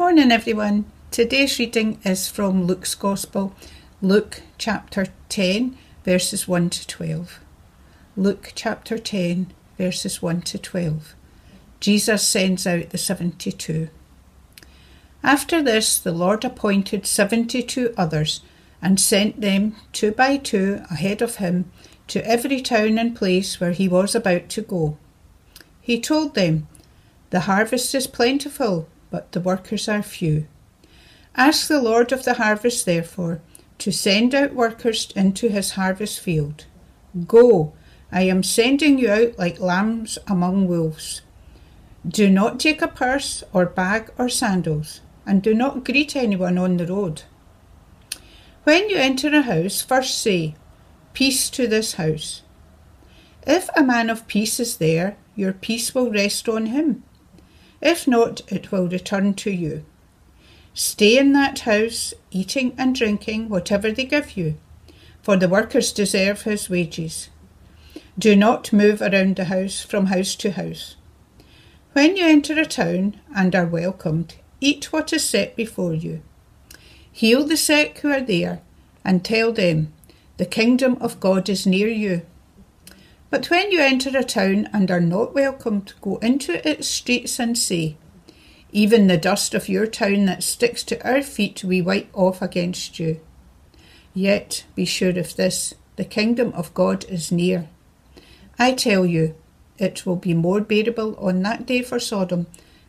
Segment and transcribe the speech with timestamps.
[0.00, 0.86] Morning, everyone.
[1.10, 3.54] Today's reading is from Luke's Gospel,
[4.00, 5.76] Luke chapter 10,
[6.06, 7.38] verses 1 to 12.
[8.16, 11.14] Luke chapter 10, verses 1 to 12.
[11.80, 13.90] Jesus sends out the 72.
[15.22, 18.40] After this, the Lord appointed 72 others
[18.80, 21.70] and sent them two by two ahead of him
[22.06, 24.96] to every town and place where he was about to go.
[25.78, 26.68] He told them,
[27.28, 30.46] The harvest is plentiful, but the workers are few.
[31.36, 33.40] Ask the Lord of the harvest, therefore,
[33.78, 36.66] to send out workers into his harvest field.
[37.26, 37.72] Go,
[38.12, 41.22] I am sending you out like lambs among wolves.
[42.06, 46.76] Do not take a purse or bag or sandals, and do not greet anyone on
[46.76, 47.22] the road.
[48.64, 50.54] When you enter a house, first say,
[51.12, 52.42] Peace to this house.
[53.46, 57.02] If a man of peace is there, your peace will rest on him.
[57.80, 59.84] If not, it will return to you.
[60.74, 64.56] Stay in that house, eating and drinking whatever they give you,
[65.22, 67.28] for the workers deserve his wages.
[68.18, 70.96] Do not move around the house from house to house.
[71.92, 76.22] When you enter a town and are welcomed, eat what is set before you.
[77.10, 78.60] Heal the sick who are there,
[79.04, 79.92] and tell them,
[80.36, 82.22] The kingdom of God is near you.
[83.30, 87.56] But when you enter a town and are not welcomed, go into its streets and
[87.56, 87.96] say,
[88.72, 92.98] Even the dust of your town that sticks to our feet we wipe off against
[92.98, 93.20] you.
[94.12, 97.68] Yet be sure of this the kingdom of God is near.
[98.58, 99.34] I tell you,
[99.78, 102.46] it will be more bearable on that day for Sodom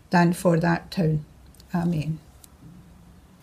[0.10, 1.26] than for that town.
[1.74, 2.20] Amen.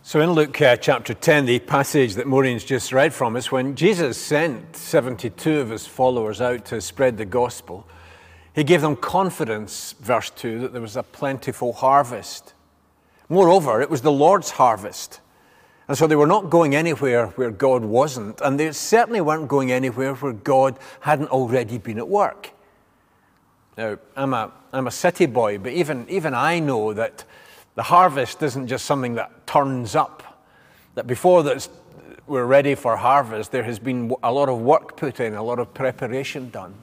[0.09, 3.77] So, in Luke uh, chapter 10, the passage that Maureen's just read from us, when
[3.77, 7.87] Jesus sent 72 of his followers out to spread the gospel,
[8.55, 12.55] he gave them confidence, verse 2, that there was a plentiful harvest.
[13.29, 15.21] Moreover, it was the Lord's harvest.
[15.89, 19.71] And so they were not going anywhere where God wasn't, and they certainly weren't going
[19.71, 22.53] anywhere where God hadn't already been at work.
[23.77, 27.27] Now, I'm a, I'm a city boy, but even, even I know that
[27.79, 30.45] the harvest isn't just something that turns up,
[30.97, 31.69] that before that
[32.27, 35.61] we're ready for harvest, there has been a lot of work put in, a lot
[35.61, 36.75] of preparation done.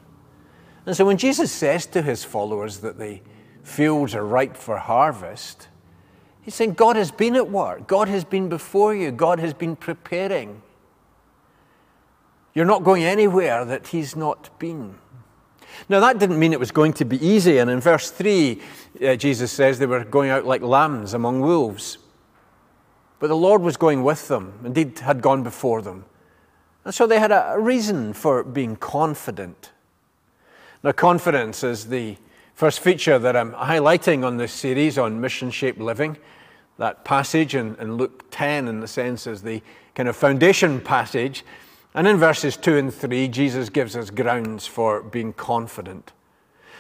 [0.85, 3.19] And so when Jesus says to his followers that the
[3.61, 5.67] fields are ripe for harvest,
[6.44, 7.88] He's saying God has been at work.
[7.88, 9.12] God has been before you.
[9.12, 10.62] God has been preparing.
[12.53, 14.95] You're not going anywhere that He's not been.
[15.90, 17.58] Now, that didn't mean it was going to be easy.
[17.58, 18.62] And in verse 3,
[19.03, 21.97] uh, Jesus says they were going out like lambs among wolves.
[23.19, 26.06] But the Lord was going with them, indeed, had gone before them.
[26.84, 29.72] And so they had a reason for being confident.
[30.84, 32.18] Now, confidence is the
[32.53, 36.18] first feature that I'm highlighting on this series on mission shaped living
[36.78, 39.62] that passage in, in Luke 10, in the sense, is the
[39.94, 41.46] kind of foundation passage.
[41.95, 46.11] And in verses 2 and 3, Jesus gives us grounds for being confident.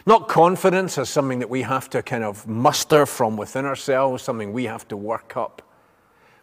[0.05, 4.51] Not confidence as something that we have to kind of muster from within ourselves, something
[4.51, 5.61] we have to work up,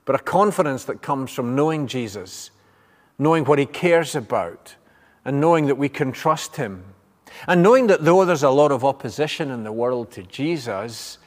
[0.07, 2.51] but a confidence that comes from knowing Jesus,
[3.19, 4.75] knowing what he cares about,
[5.27, 6.83] and knowing that we can trust him.
[7.47, 11.19] And knowing that though there's a lot of opposition in the world to Jesus,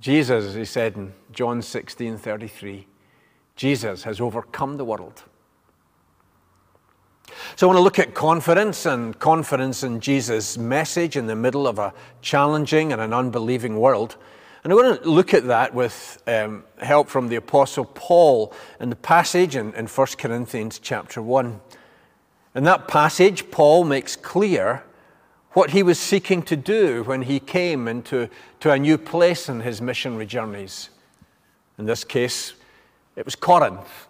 [0.00, 2.88] Jesus, as he said in John 16 33,
[3.54, 5.22] Jesus has overcome the world.
[7.56, 11.66] So I want to look at confidence and confidence in Jesus' message in the middle
[11.66, 14.16] of a challenging and an unbelieving world.
[14.62, 18.90] And I want to look at that with um, help from the Apostle Paul in
[18.90, 21.60] the passage in, in 1 Corinthians chapter 1.
[22.54, 24.84] In that passage, Paul makes clear
[25.52, 28.28] what he was seeking to do when he came into
[28.60, 30.90] to a new place in his missionary journeys.
[31.78, 32.54] In this case,
[33.16, 34.08] it was Corinth.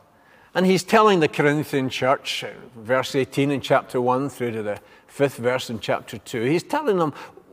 [0.55, 4.81] And he's telling the Corinthian church, uh, verse 18 in chapter 1 through to the
[5.07, 7.13] fifth verse in chapter 2, he's telling them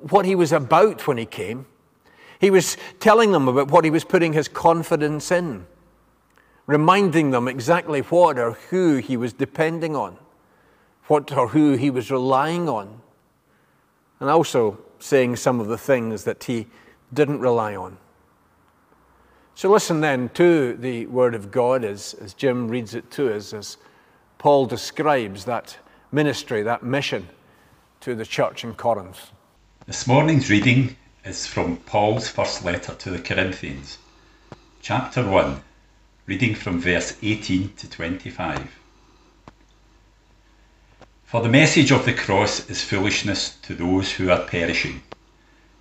[0.09, 1.65] what he was about when he came.
[2.39, 5.65] He was telling them about what he was putting his confidence in,
[6.65, 10.17] reminding them exactly what or who he was depending on,
[11.05, 13.01] what or who he was relying on
[14.19, 16.67] and also saying some of the things that he
[17.13, 17.97] didn't rely on.
[19.57, 23.53] So listen then to the Word of God as, as Jim reads it to us,
[23.53, 23.77] as
[24.37, 25.79] Paul describes that
[26.11, 27.27] ministry, that mission
[28.01, 29.31] to the church in Corinth.
[29.87, 30.95] This morning's reading
[31.25, 33.97] is from Paul's first letter to the Corinthians,
[34.83, 35.59] chapter 1,
[36.27, 38.69] reading from verse 18 to 25.
[41.25, 45.01] For the message of the cross is foolishness to those who are perishing,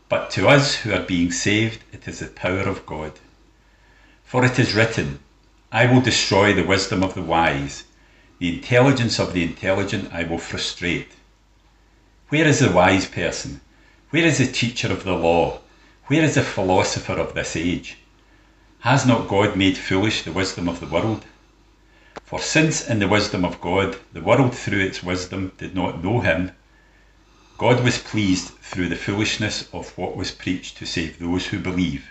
[0.08, 3.12] but to us who are being saved it is the power of God.
[4.26, 5.20] For it is written,
[5.70, 7.84] I will destroy the wisdom of the wise,
[8.40, 11.12] the intelligence of the intelligent I will frustrate.
[12.30, 13.60] Where is the wise person?
[14.10, 15.60] Where is the teacher of the law?
[16.08, 17.98] Where is the philosopher of this age?
[18.80, 21.24] Has not God made foolish the wisdom of the world?
[22.24, 26.18] For since in the wisdom of God the world through its wisdom did not know
[26.18, 26.50] him,
[27.58, 32.10] God was pleased through the foolishness of what was preached to save those who believe.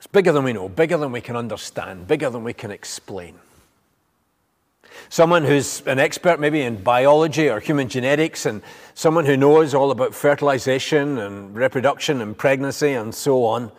[0.00, 3.34] It's bigger than we know, bigger than we can understand, bigger than we can explain.
[5.10, 8.62] Someone who's an expert maybe in biology or human genetics, and
[8.94, 13.70] someone who knows all about fertilization and reproduction and pregnancy and so on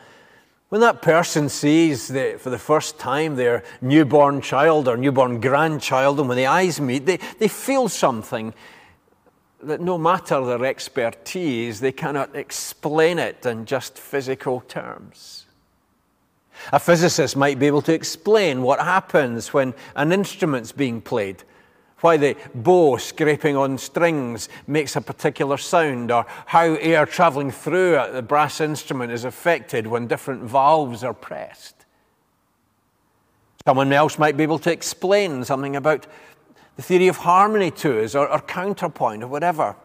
[0.72, 6.18] when that person sees the, for the first time their newborn child or newborn grandchild,
[6.18, 8.54] and when the eyes meet, they, they feel something
[9.62, 15.46] that no matter their expertise, they cannot explain it in just physical terms.
[16.72, 21.44] A physicist might be able to explain what happens when an instrument's being played
[22.02, 28.00] why the bow scraping on strings makes a particular sound, or how air travelling through
[28.12, 31.86] the brass instrument is affected when different valves are pressed.
[33.66, 36.08] Someone else might be able to explain something about
[36.76, 39.76] the theory of harmony to us, or, or counterpoint, or whatever.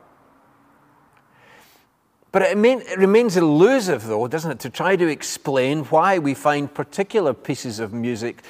[2.33, 6.73] But it, it, remains elusive, though, doesn't it, to try to explain why we find
[6.73, 8.43] particular pieces of music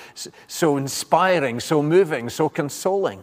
[0.46, 3.23] so inspiring, so moving, so consoling.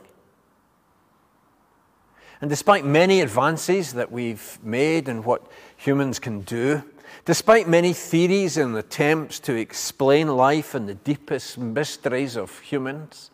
[2.39, 6.83] And despite many advances that we've made in what humans can do,
[7.25, 13.31] despite many theories and attempts to explain life and the deepest mysteries of humans,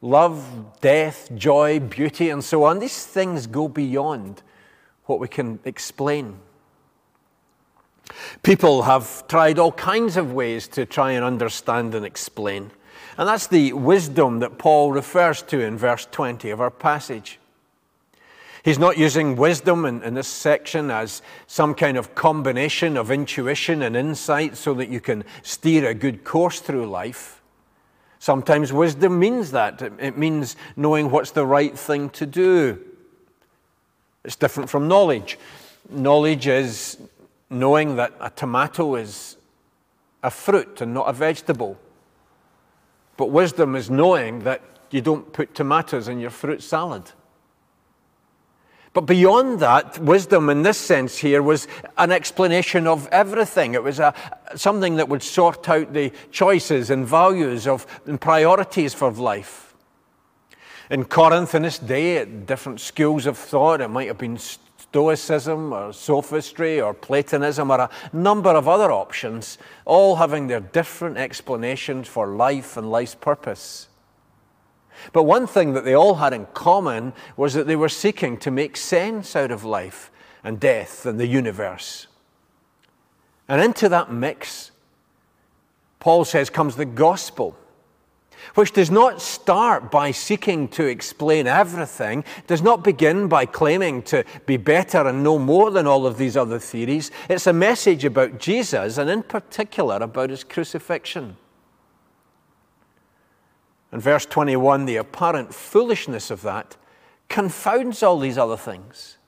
[0.00, 4.42] love, death, joy, beauty, and so on, these things go beyond
[5.06, 6.38] what we can explain.
[8.42, 12.70] People have tried all kinds of ways to try and understand and explain.
[13.16, 17.38] And that's the wisdom that Paul refers to in verse 20 of our passage.
[18.64, 23.82] He's not using wisdom in, in, this section as some kind of combination of intuition
[23.82, 27.42] and insight so that you can steer a good course through life.
[28.18, 29.82] Sometimes wisdom means that.
[29.82, 32.82] It means knowing what's the right thing to do.
[34.24, 35.38] It's different from knowledge.
[35.90, 36.98] Knowledge is
[37.50, 39.36] knowing that a tomato is
[40.22, 41.78] a fruit and not a vegetable.
[43.16, 47.12] But wisdom is knowing that you don't put tomatoes in your fruit salad.
[48.94, 51.66] But beyond that, wisdom in this sense here was
[51.98, 53.74] an explanation of everything.
[53.74, 54.14] It was a,
[54.54, 59.63] something that would sort out the choices and values of, and priorities for life.
[60.90, 65.72] In Corinth in this day, at different schools of thought, it might have been Stoicism
[65.72, 72.06] or sophistry or Platonism or a number of other options, all having their different explanations
[72.06, 73.88] for life and life's purpose.
[75.12, 78.50] But one thing that they all had in common was that they were seeking to
[78.50, 80.10] make sense out of life
[80.44, 82.06] and death and the universe.
[83.48, 84.70] And into that mix,
[85.98, 87.56] Paul says, comes the gospel,
[88.54, 94.24] which does not start by seeking to explain everything, does not begin by claiming to
[94.46, 97.10] be better and know more than all of these other theories.
[97.28, 101.36] It's a message about Jesus, and in particular about his crucifixion.
[103.92, 106.76] In verse 21, the apparent foolishness of that
[107.28, 109.18] confounds all these other things.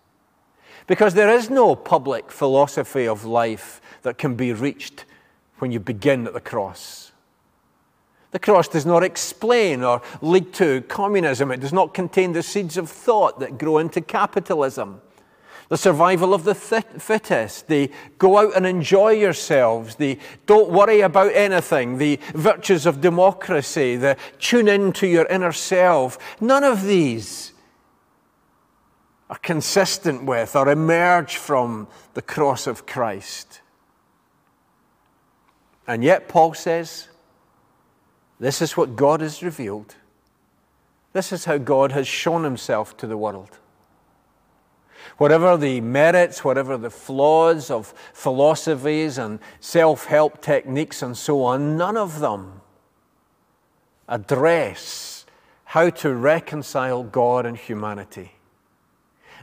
[0.87, 5.05] Because there is no public philosophy of life that can be reached
[5.59, 7.13] when you begin at the cross.
[8.37, 11.51] The cross does not explain or lead to communism.
[11.51, 15.01] It does not contain the seeds of thought that grow into capitalism
[15.71, 21.33] the survival of the fittest, the go out and enjoy yourselves, the don't worry about
[21.35, 26.19] anything, the virtues of democracy, the tune in to your inner self.
[26.39, 27.55] None of these
[29.31, 33.63] are consistent with or emerge from the cross of Christ.
[35.87, 37.09] And yet, Paul says,
[38.39, 39.95] this is what God has revealed.
[41.13, 43.59] This is how God has shown himself to the world.
[45.19, 51.77] Whatever the merits, whatever the flaws of philosophies and self help techniques and so on,
[51.79, 52.61] none of them
[54.09, 55.25] address
[55.65, 58.33] how to reconcile God and humanity.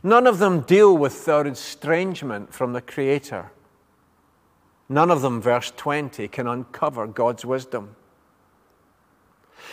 [0.03, 3.51] None of them deal with our estrangement from the Creator.
[4.89, 7.95] None of them, verse 20, can uncover God's wisdom.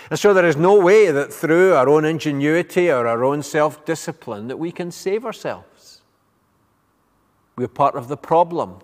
[0.09, 3.85] And so there is no way that through our own ingenuity or our own self
[3.85, 6.02] discipline that we can save ourselves.
[7.57, 8.78] We're part of the problem.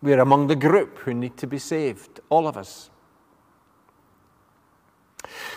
[0.00, 2.90] We're among the group who need to be saved, all of us.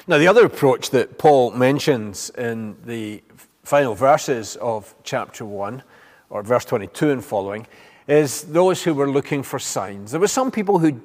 [0.08, 3.22] Now, the other approach that Paul mentions in the
[3.64, 5.84] final verses of chapter 1,
[6.32, 7.68] or verse 22 and following,
[8.08, 10.12] is those who were looking for signs.
[10.12, 11.00] There were some people who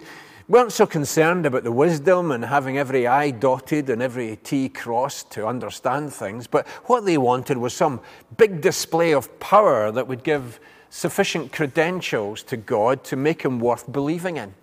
[0.49, 5.31] weren't so concerned about the wisdom and having every I dotted and every T crossed
[5.33, 8.01] to understand things, but what they wanted was some
[8.37, 13.91] big display of power that would give sufficient credentials to God to make him worth
[13.91, 14.55] believing in.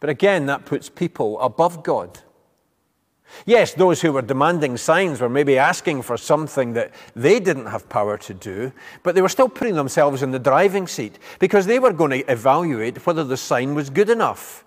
[0.00, 2.20] But again, that puts people above God.
[3.46, 7.88] Yes, those who were demanding signs were maybe asking for something that they didn't have
[7.88, 11.78] power to do, but they were still putting themselves in the driving seat because they
[11.78, 14.64] were going to evaluate whether the sign was good enough.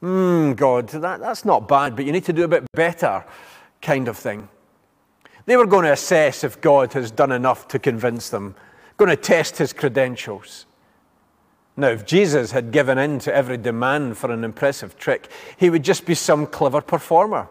[0.00, 3.24] Hmm, God, that, that's not bad, but you need to do a bit better,
[3.80, 4.48] kind of thing.
[5.46, 8.56] They were going to assess if God has done enough to convince them,
[8.96, 10.66] going to test his credentials.
[11.76, 15.82] Now, if Jesus had given in to every demand for an impressive trick, he would
[15.82, 17.48] just be some clever performer.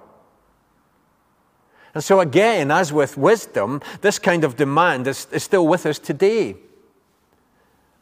[1.95, 5.97] And so, again, as with wisdom, this kind of demand is, is still with us
[5.97, 6.57] today.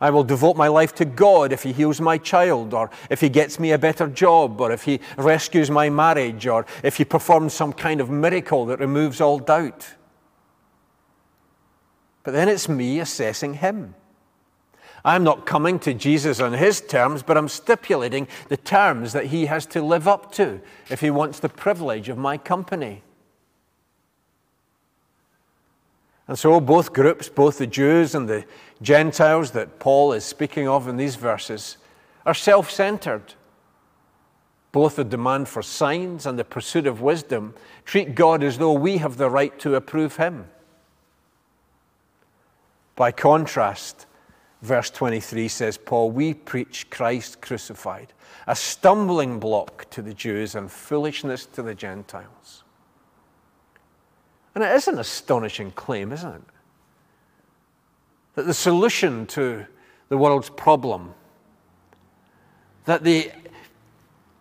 [0.01, 3.29] I will devote my life to God if He heals my child, or if He
[3.29, 7.53] gets me a better job, or if He rescues my marriage, or if He performs
[7.53, 9.93] some kind of miracle that removes all doubt.
[12.23, 13.93] But then it's me assessing Him.
[15.05, 19.45] I'm not coming to Jesus on His terms, but I'm stipulating the terms that He
[19.45, 23.03] has to live up to if He wants the privilege of my company.
[26.27, 28.45] And so, both groups, both the Jews and the
[28.81, 31.77] Gentiles that Paul is speaking of in these verses,
[32.25, 33.33] are self centered.
[34.71, 37.53] Both the demand for signs and the pursuit of wisdom
[37.85, 40.45] treat God as though we have the right to approve Him.
[42.95, 44.07] By contrast,
[44.61, 48.13] verse 23 says, Paul, we preach Christ crucified,
[48.47, 52.62] a stumbling block to the Jews and foolishness to the Gentiles.
[54.55, 56.41] And it is an astonishing claim, isn't it?
[58.35, 59.65] That the solution to
[60.09, 61.13] the world's problem,
[62.85, 63.31] that the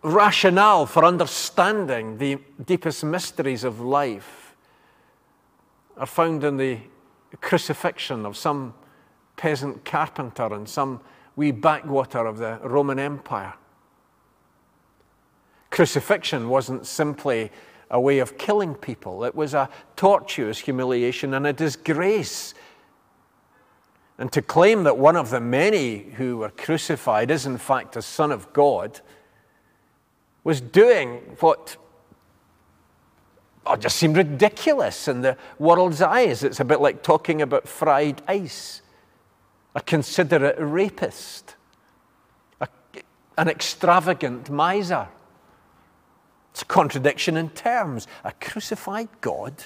[0.03, 4.55] rationale for understanding the deepest mysteries of life
[5.97, 6.77] are found in the
[7.41, 8.73] crucifixion of some
[9.35, 10.99] peasant carpenter in some
[11.35, 13.53] wee backwater of the Roman Empire.
[15.71, 17.49] Crucifixion wasn't simply
[17.93, 19.23] a way of killing people.
[19.23, 22.55] It was a tortuous humiliation and a disgrace.
[24.17, 28.01] And to claim that one of the many who were crucified is in fact a
[28.01, 28.99] son of God
[30.43, 31.77] was doing what
[33.67, 36.43] oh, just seemed ridiculous in the world's eyes.
[36.43, 38.81] It's a bit like talking about fried ice,
[39.75, 41.55] a considerate rapist,
[42.59, 42.67] a,
[43.37, 45.07] an extravagant miser.
[46.53, 48.07] It's a contradiction in terms.
[48.23, 49.65] A crucified God.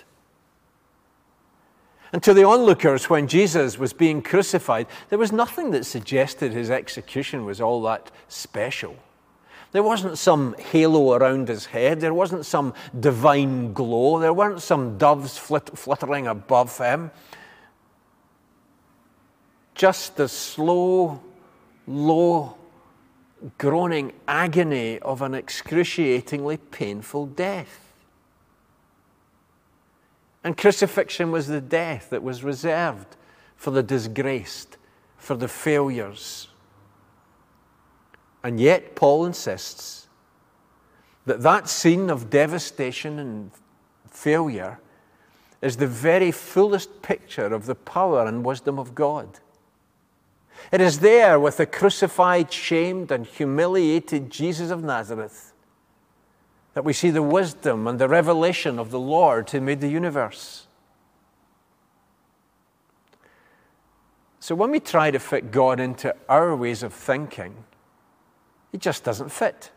[2.13, 6.71] And to the onlookers, when Jesus was being crucified, there was nothing that suggested his
[6.71, 8.95] execution was all that special.
[9.73, 11.99] There wasn't some halo around his head.
[11.99, 14.19] There wasn't some divine glow.
[14.19, 17.11] There weren't some doves flit- fluttering above him.
[19.75, 21.21] Just the slow,
[21.85, 22.57] low
[23.57, 27.93] groaning agony of an excruciatingly painful death.
[30.43, 33.17] And crucifixion was the death that was reserved
[33.55, 34.77] for the disgraced,
[35.17, 36.47] for the failures.
[38.43, 40.07] And yet, Paul insists
[41.25, 43.51] that that scene of devastation and
[44.09, 44.79] failure
[45.61, 49.39] is the very fullest picture of the power and wisdom of God.
[50.71, 55.53] It is there with the crucified, shamed, and humiliated Jesus of Nazareth
[56.73, 60.67] that we see the wisdom and the revelation of the Lord who made the universe.
[64.39, 67.65] So when we try to fit God into our ways of thinking,
[68.71, 69.71] he just doesn't fit.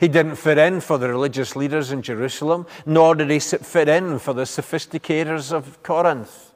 [0.00, 4.18] He didn't fit in for the religious leaders in Jerusalem, nor did he fit in
[4.18, 6.47] for the sophisticators of Corinth.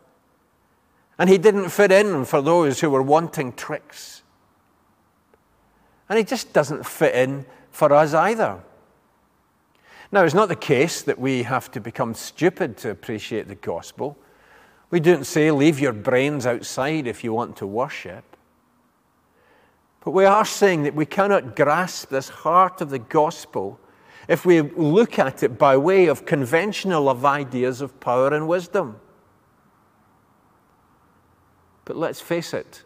[1.23, 4.23] And he didn't fit in for those who were wanting tricks.
[6.09, 8.61] And he just doesn't fit in for us either.
[10.11, 14.19] Now, it's not the case that we have to become stupid to appreciate the gospel.
[14.91, 18.25] We don't say, leave your brains outside if you want to worship.
[20.05, 23.79] But we are saying that we cannot grasp this heart of the gospel
[24.27, 28.97] if we look at it by way of conventional of ideas of power and wisdom.
[31.85, 32.83] But let's face it,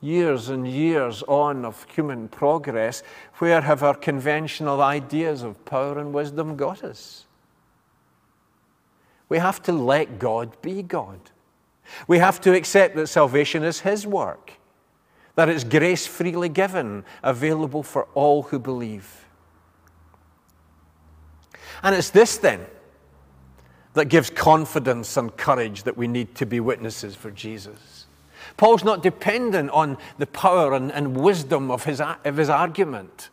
[0.00, 3.02] years and years on of human progress,
[3.38, 7.26] where have our conventional ideas of power and wisdom got us?
[9.28, 11.18] We have to let God be God.
[12.06, 14.52] We have to accept that salvation is His work,
[15.34, 19.26] that it's grace freely given, available for all who believe.
[21.82, 22.66] And it's this then
[23.94, 28.06] that gives confidence and courage that we need to be witnesses for Jesus.
[28.56, 33.30] Paul's not dependent on the power and, and wisdom of his, of his argument.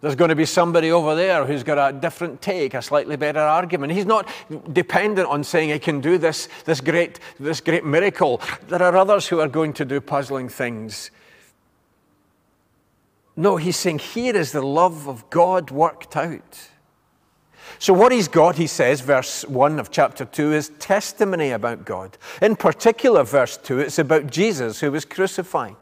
[0.00, 3.40] There's going to be somebody over there who's got a different take, a slightly better
[3.40, 3.92] argument.
[3.92, 4.26] He's not
[4.72, 8.40] dependent on saying he can do this, this, great, this great miracle.
[8.68, 11.10] There are others who are going to do puzzling things.
[13.36, 16.70] No, he's saying here is the love of God worked out.
[17.78, 22.18] So, what he's got, he says, verse 1 of chapter 2, is testimony about God.
[22.42, 25.76] In particular, verse 2, it's about Jesus who was crucified.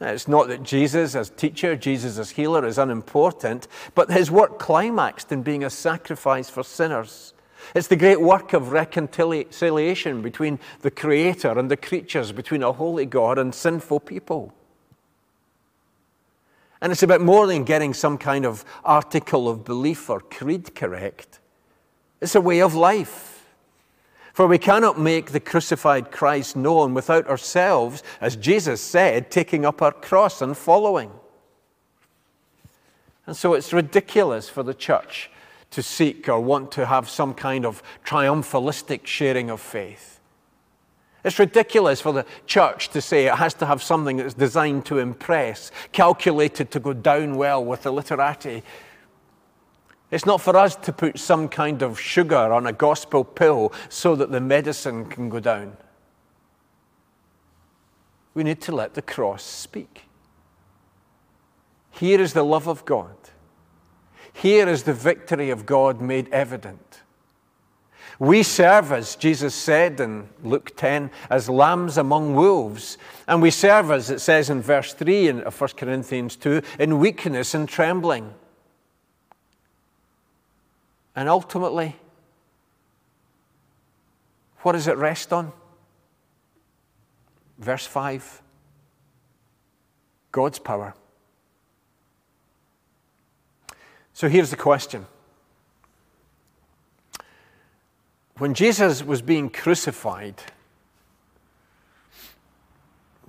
[0.00, 4.58] Now, it's not that Jesus as teacher, Jesus as healer is unimportant, but his work
[4.58, 7.32] climaxed in being a sacrifice for sinners.
[7.74, 13.06] It's the great work of reconciliation between the Creator and the creatures, between a holy
[13.06, 14.52] God and sinful people.
[16.80, 21.40] And it's about more than getting some kind of article of belief or creed correct.
[22.20, 23.46] It's a way of life.
[24.32, 29.80] For we cannot make the crucified Christ known without ourselves, as Jesus said, taking up
[29.80, 31.10] our cross and following.
[33.26, 35.30] And so it's ridiculous for the church
[35.70, 40.13] to seek or want to have some kind of triumphalistic sharing of faith.
[41.24, 44.98] It's ridiculous for the church to say it has to have something that's designed to
[44.98, 48.62] impress, calculated to go down well with the literati.
[50.10, 54.14] It's not for us to put some kind of sugar on a gospel pill so
[54.16, 55.78] that the medicine can go down.
[58.34, 60.02] We need to let the cross speak.
[61.90, 63.16] Here is the love of God.
[64.34, 67.00] Here is the victory of God made evident.
[68.18, 72.96] We serve, as Jesus said in Luke 10, as lambs among wolves.
[73.26, 77.54] And we serve, as it says in verse 3 in 1 Corinthians 2, in weakness
[77.54, 78.32] and trembling.
[81.16, 81.96] And ultimately,
[84.58, 85.52] what does it rest on?
[87.58, 88.42] Verse 5
[90.32, 90.94] God's power.
[94.12, 95.06] So here's the question
[98.38, 100.36] when Jesus was being crucified,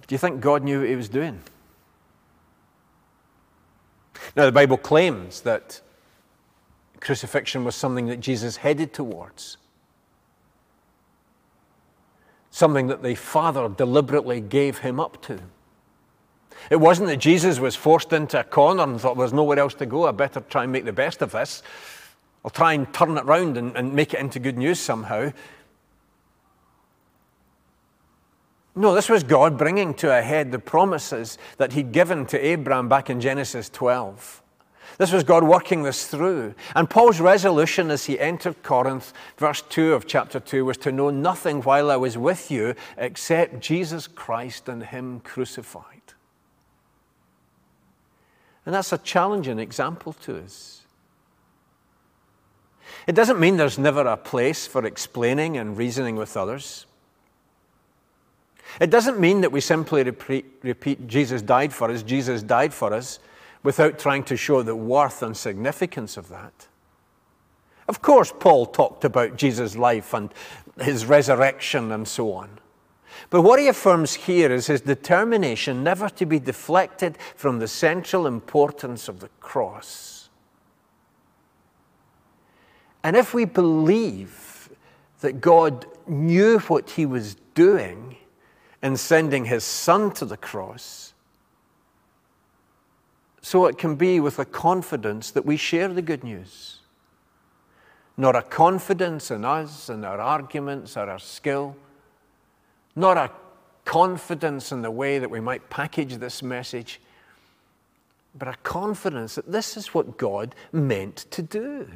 [0.08, 1.42] do you think God knew what he was doing?
[4.36, 5.82] Now, the Bible claims that
[7.00, 9.58] crucifixion was something that Jesus headed towards,
[12.50, 15.40] something that the Father deliberately gave him up to.
[16.70, 19.86] It wasn't that Jesus was forced into a corner and thought there's nowhere else to
[19.86, 21.62] go, I better try and make the best of this.
[22.46, 25.34] I'll try and turn it round and, and make it into good news somehow.
[28.76, 32.88] No, this was God bringing to a head the promises that He'd given to Abraham
[32.88, 34.44] back in Genesis 12.
[35.00, 36.54] This was God working this through.
[36.76, 41.10] And Paul's resolution as he entered Corinth, verse 2 of chapter 2, was to know
[41.10, 46.14] nothing while I was with you except Jesus Christ and Him crucified.
[48.68, 50.85] And that's a challenging example to us.
[53.08, 56.86] It doesn't mean there's never a place for explaining and reasoning with others.
[58.80, 63.20] It doesn't mean that we simply repeat, Jesus died for us, Jesus died for us,
[63.64, 66.68] without trying to show the worth and significance of that.
[67.88, 70.34] Of course, Paul talked about Jesus' life and
[70.80, 72.60] his resurrection and so on.
[73.30, 78.28] But what he affirms here is his determination never to be deflected from the central
[78.28, 80.15] importance of the cross.
[83.06, 84.68] And if we believe
[85.20, 88.18] that God knew what he was doing
[88.82, 91.14] in sending his son to the cross,
[93.44, 96.80] so it can be with a confidence that we share the good news.
[98.18, 101.76] Not a confidence in us and our arguments or our skill,
[102.96, 103.30] not a
[103.86, 107.00] confidence in the way that we might package this message,
[108.34, 111.88] but a confidence that this is what God meant to do.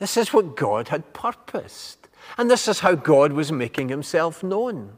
[0.00, 2.08] This is what God had purposed.
[2.36, 4.94] And this is how God was making himself known.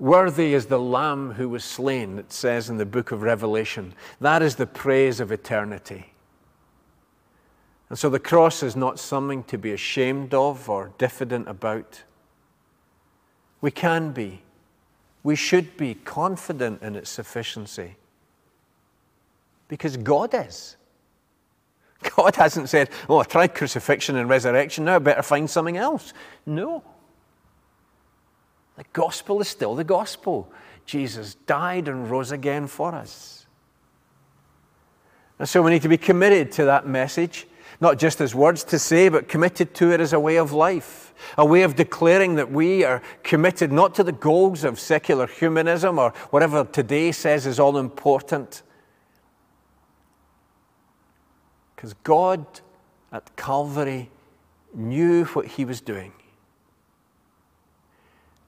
[0.00, 3.94] Worthy is the Lamb who was slain, it says in the book of Revelation.
[4.20, 6.12] That is the praise of eternity.
[7.88, 12.02] And so the cross is not something to be ashamed of or diffident about.
[13.60, 14.42] We can be,
[15.22, 17.96] we should be confident in its sufficiency
[19.74, 20.76] because God is.
[22.16, 26.12] God hasn't said, Oh, I tried crucifixion and resurrection, now I better find something else.
[26.46, 26.84] No.
[28.76, 30.52] The gospel is still the gospel.
[30.86, 33.46] Jesus died and rose again for us.
[35.38, 37.46] And so we need to be committed to that message,
[37.80, 41.14] not just as words to say, but committed to it as a way of life,
[41.38, 45.98] a way of declaring that we are committed not to the goals of secular humanism
[45.98, 48.62] or whatever today says is all important.
[51.84, 52.46] Because God
[53.12, 54.08] at Calvary
[54.72, 56.14] knew what he was doing.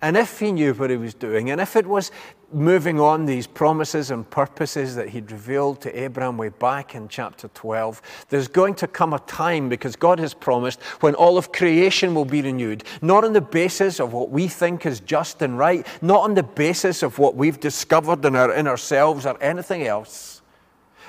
[0.01, 2.11] And if he knew what he was doing, and if it was
[2.51, 7.49] moving on these promises and purposes that he'd revealed to Abraham way back in chapter
[7.49, 12.15] 12, there's going to come a time, because God has promised, when all of creation
[12.15, 15.87] will be renewed, not on the basis of what we think is just and right,
[16.01, 20.36] not on the basis of what we've discovered in, our, in ourselves or anything else,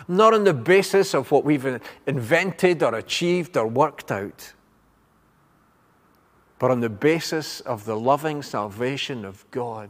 [0.08, 4.54] not on the basis of what we've invented or achieved or worked out
[6.60, 9.89] but on the basis of the loving salvation of God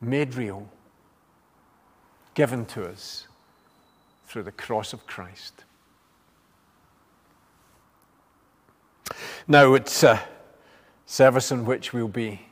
[0.00, 0.68] made real,
[2.34, 3.26] given to us
[4.26, 5.64] through the cross of Christ.
[9.48, 10.22] Now, it's a
[11.06, 12.42] service in which we'll be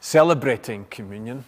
[0.00, 1.44] celebrating communion,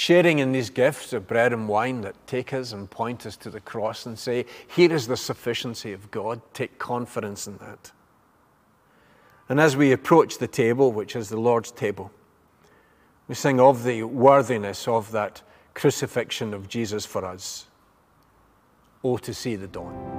[0.00, 3.50] sharing in these gifts of bread and wine that take us and point us to
[3.50, 6.40] the cross and say, Here is the sufficiency of God.
[6.54, 7.92] Take confidence in that.
[9.50, 12.10] And as we approach the table, which is the Lord's table,
[13.28, 15.42] we sing of the worthiness of that
[15.74, 17.66] crucifixion of Jesus for us.
[19.04, 20.10] Oh, to see the dawn.